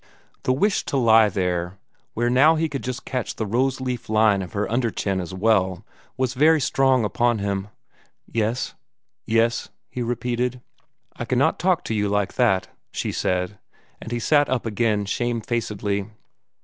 [0.45, 1.77] The wish to lie there,
[2.15, 5.31] where now he could just catch the rose leaf line of her under chin as
[5.31, 5.85] well,
[6.17, 7.67] was very strong upon him.
[8.25, 8.73] "Yes?"
[9.27, 10.59] he repeated.
[11.15, 13.59] "I cannot talk to you like that," she said;
[14.01, 16.09] and he sat up again shamefacedly.